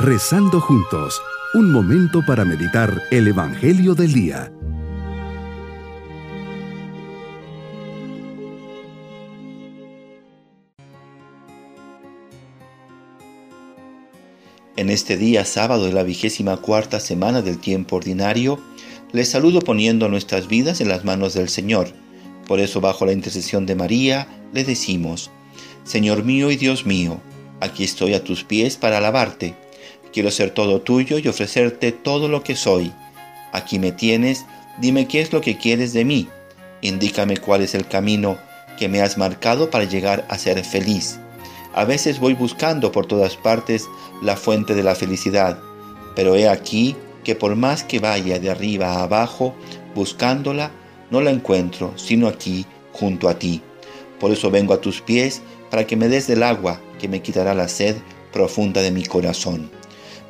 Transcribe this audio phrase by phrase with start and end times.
[0.00, 1.20] Rezando juntos,
[1.54, 4.52] un momento para meditar el Evangelio del Día.
[14.76, 18.60] En este día sábado de la vigésima cuarta semana del tiempo ordinario,
[19.10, 21.88] les saludo poniendo nuestras vidas en las manos del Señor.
[22.46, 25.32] Por eso, bajo la intercesión de María, le decimos,
[25.82, 27.20] Señor mío y Dios mío,
[27.58, 29.56] aquí estoy a tus pies para alabarte
[30.18, 32.92] Quiero ser todo tuyo y ofrecerte todo lo que soy.
[33.52, 34.46] Aquí me tienes,
[34.80, 36.26] dime qué es lo que quieres de mí.
[36.80, 38.36] Indícame cuál es el camino
[38.80, 41.20] que me has marcado para llegar a ser feliz.
[41.72, 43.86] A veces voy buscando por todas partes
[44.20, 45.60] la fuente de la felicidad,
[46.16, 49.54] pero he aquí que por más que vaya de arriba a abajo
[49.94, 50.72] buscándola,
[51.12, 53.62] no la encuentro, sino aquí, junto a ti.
[54.18, 57.54] Por eso vengo a tus pies para que me des del agua que me quitará
[57.54, 57.94] la sed
[58.32, 59.77] profunda de mi corazón.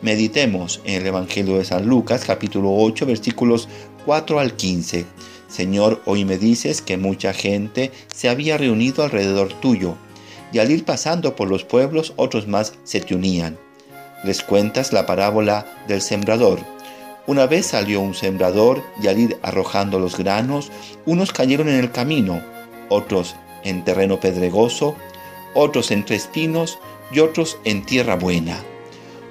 [0.00, 3.68] Meditemos en el Evangelio de San Lucas capítulo 8 versículos
[4.06, 5.04] 4 al 15.
[5.48, 9.96] Señor, hoy me dices que mucha gente se había reunido alrededor tuyo,
[10.52, 13.58] y al ir pasando por los pueblos otros más se te unían.
[14.22, 16.60] Les cuentas la parábola del sembrador.
[17.26, 20.70] Una vez salió un sembrador y al ir arrojando los granos,
[21.06, 22.41] unos cayeron en el camino,
[22.88, 24.94] otros en terreno pedregoso,
[25.54, 26.78] otros entre espinos
[27.10, 28.62] y otros en tierra buena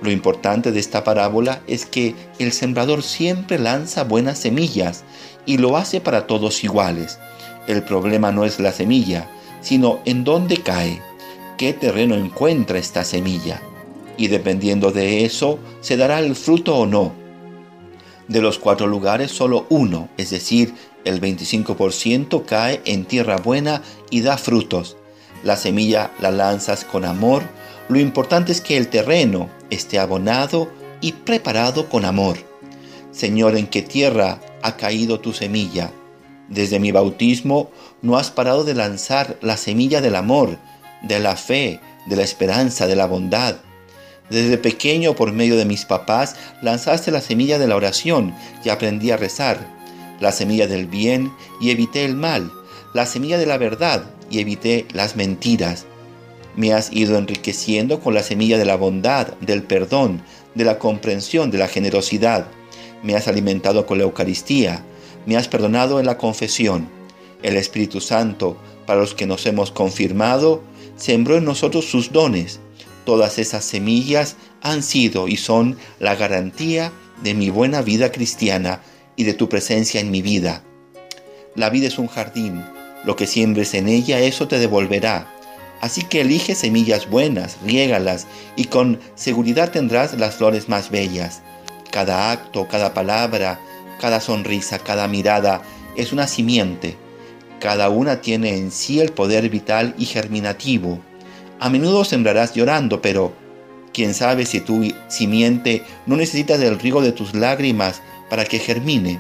[0.02, 5.04] lo importante de esta parábola es que el sembrador siempre lanza buenas semillas
[5.46, 7.20] y lo hace para todos iguales.
[7.68, 9.30] El problema no es la semilla,
[9.62, 11.02] sino en dónde cae,
[11.58, 13.62] qué terreno encuentra esta semilla.
[14.18, 17.14] Y dependiendo de eso, se dará el fruto o no.
[18.28, 20.74] De los cuatro lugares, solo uno, es decir,
[21.06, 24.98] el 25% cae en tierra buena y da frutos.
[25.44, 27.44] La semilla la lanzas con amor,
[27.90, 30.70] lo importante es que el terreno esté abonado
[31.02, 32.38] y preparado con amor.
[33.12, 35.92] Señor, ¿en qué tierra ha caído tu semilla?
[36.50, 40.58] Desde mi bautismo no has parado de lanzar la semilla del amor,
[41.04, 43.58] de la fe, de la esperanza, de la bondad.
[44.30, 49.12] Desde pequeño, por medio de mis papás, lanzaste la semilla de la oración y aprendí
[49.12, 49.58] a rezar,
[50.20, 52.52] la semilla del bien y evité el mal,
[52.94, 55.86] la semilla de la verdad y evité las mentiras.
[56.58, 60.24] Me has ido enriqueciendo con la semilla de la bondad, del perdón,
[60.56, 62.48] de la comprensión, de la generosidad.
[63.04, 64.84] Me has alimentado con la Eucaristía.
[65.28, 66.90] Me has perdonado en la confesión.
[67.44, 68.58] El Espíritu Santo,
[68.88, 70.64] para los que nos hemos confirmado,
[70.96, 72.60] sembró en nosotros sus dones.
[73.06, 76.92] Todas esas semillas han sido y son la garantía
[77.22, 78.82] de mi buena vida cristiana
[79.16, 80.64] y de tu presencia en mi vida.
[81.54, 82.66] La vida es un jardín.
[83.06, 85.37] Lo que siembres en ella, eso te devolverá.
[85.82, 91.42] Así que elige semillas buenas, riégalas y con seguridad tendrás las flores más bellas.
[91.92, 93.60] Cada acto, cada palabra,
[94.00, 95.62] cada sonrisa, cada mirada
[95.96, 96.98] es una simiente.
[97.60, 101.00] Cada una tiene en sí el poder vital y germinativo.
[101.60, 103.34] A menudo sembrarás llorando, pero
[103.94, 109.20] quién sabe si tu simiente no necesita del riego de tus lágrimas para que germine.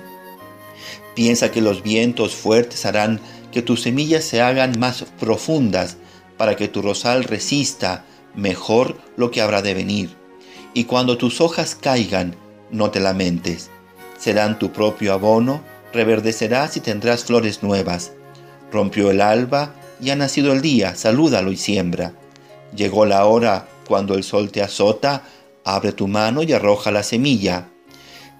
[1.15, 3.19] Piensa que los vientos fuertes harán
[3.51, 5.97] que tus semillas se hagan más profundas,
[6.37, 8.05] para que tu rosal resista
[8.35, 10.15] mejor lo que habrá de venir.
[10.73, 12.35] Y cuando tus hojas caigan,
[12.71, 13.69] no te lamentes.
[14.17, 15.61] Serán tu propio abono,
[15.91, 18.11] reverdecerás y tendrás flores nuevas.
[18.71, 22.13] Rompió el alba y ha nacido el día, salúdalo y siembra.
[22.75, 25.23] Llegó la hora cuando el sol te azota,
[25.63, 27.69] abre tu mano y arroja la semilla.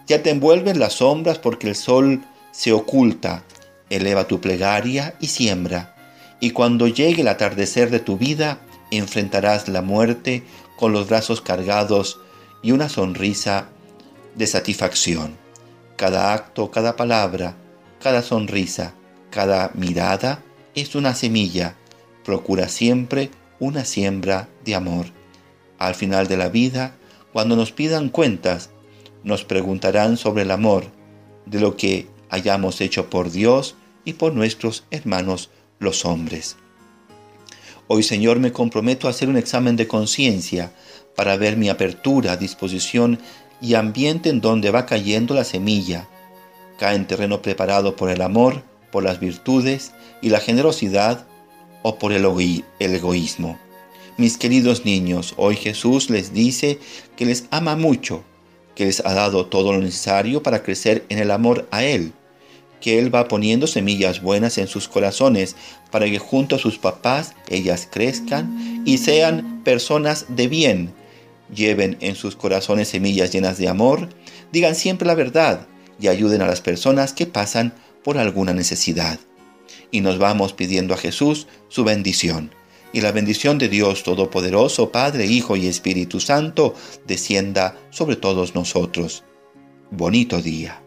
[0.05, 2.21] Ya te envuelven las sombras porque el sol
[2.51, 3.43] se oculta.
[3.89, 5.96] Eleva tu plegaria y siembra
[6.39, 8.59] y cuando llegue el atardecer de tu vida,
[8.91, 10.43] enfrentarás la muerte
[10.77, 12.19] con los brazos cargados
[12.61, 13.69] y una sonrisa
[14.35, 15.35] de satisfacción.
[15.95, 17.55] Cada acto, cada palabra,
[18.01, 18.93] cada sonrisa,
[19.31, 20.43] cada mirada
[20.75, 21.75] es una semilla.
[22.23, 25.07] Procura siempre una siembra de amor.
[25.79, 26.95] Al final de la vida,
[27.33, 28.69] cuando nos pidan cuentas,
[29.23, 30.85] nos preguntarán sobre el amor,
[31.45, 33.75] de lo que hayamos hecho por Dios
[34.05, 36.57] y por nuestros hermanos los hombres.
[37.87, 40.73] Hoy, Señor, me comprometo a hacer un examen de conciencia
[41.15, 43.19] para ver mi apertura, disposición
[43.61, 46.07] y ambiente en donde va cayendo la semilla.
[46.77, 51.25] Cae en terreno preparado por el amor, por las virtudes y la generosidad
[51.81, 52.25] o por el,
[52.79, 53.57] egoísmo.
[54.17, 56.79] Mis queridos niños, hoy Jesús les dice
[57.15, 58.23] que les ama mucho,
[58.75, 62.13] que les ha dado todo lo necesario para crecer en el amor a Él
[62.81, 65.55] que Él va poniendo semillas buenas en sus corazones
[65.91, 70.93] para que junto a sus papás ellas crezcan y sean personas de bien
[71.53, 74.09] lleven en sus corazones semillas llenas de amor,
[74.51, 75.67] digan siempre la verdad
[75.99, 79.19] y ayuden a las personas que pasan por alguna necesidad.
[79.91, 82.51] Y nos vamos pidiendo a Jesús su bendición.
[82.93, 86.73] Y la bendición de Dios Todopoderoso, Padre, Hijo y Espíritu Santo,
[87.05, 89.23] descienda sobre todos nosotros.
[89.91, 90.86] Bonito día.